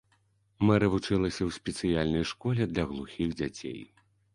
[0.69, 3.81] Мэры вучылася ў спецыяльнай школе для глухіх дзяцей.